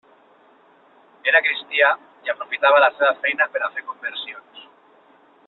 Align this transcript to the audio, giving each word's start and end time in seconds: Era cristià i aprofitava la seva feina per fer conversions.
Era 1.31 1.41
cristià 1.47 1.91
i 2.29 2.33
aprofitava 2.35 2.81
la 2.85 2.91
seva 2.97 3.13
feina 3.27 3.49
per 3.53 3.65
fer 3.77 3.87
conversions. 3.93 4.67